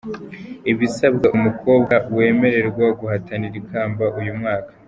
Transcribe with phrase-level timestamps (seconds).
[0.71, 4.71] Ibisabwa umukobwa wemererwa guhatanira ikamba uyu mwaka: